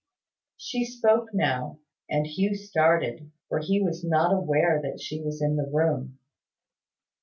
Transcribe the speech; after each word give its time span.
She 0.57 0.83
spoke 0.83 1.27
now; 1.31 1.77
and 2.09 2.25
Hugh 2.25 2.55
started, 2.55 3.29
for 3.49 3.59
he 3.59 3.79
was 3.83 4.03
not 4.03 4.33
aware 4.33 4.81
that 4.81 4.99
she 4.99 5.21
was 5.21 5.43
in 5.43 5.57
the 5.57 5.69
room. 5.71 6.17